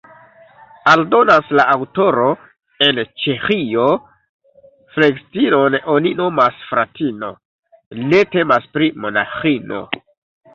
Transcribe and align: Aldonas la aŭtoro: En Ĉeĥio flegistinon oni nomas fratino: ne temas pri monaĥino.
Aldonas 0.91 1.49
la 1.57 1.65
aŭtoro: 1.73 2.29
En 2.85 3.01
Ĉeĥio 3.25 3.83
flegistinon 4.95 5.77
oni 5.97 6.15
nomas 6.23 6.57
fratino: 6.71 7.31
ne 8.09 8.23
temas 8.37 8.67
pri 8.79 8.89
monaĥino. 9.07 9.85